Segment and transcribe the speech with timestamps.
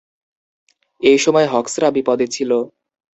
[1.01, 2.51] এ সময় হক্সরা বিপদে ছিল।